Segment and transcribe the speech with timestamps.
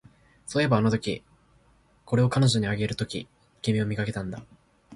[0.47, 1.23] そういえば、あのとき、
[2.05, 3.27] これを彼女にあげるとき、
[3.61, 4.43] 君を見かけたんだ